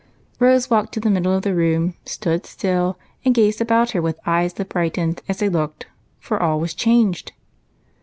[0.39, 4.19] Rose walked to the middle of the room, stood still, and gazed about her with
[4.25, 5.85] eyes that brightened as they looked,
[6.19, 7.33] for all was changed.